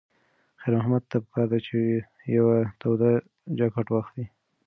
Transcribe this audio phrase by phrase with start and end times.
[0.59, 1.77] خیر محمد ته پکار ده چې
[2.35, 3.11] یوه توده
[3.57, 4.25] جاکټ واخلي.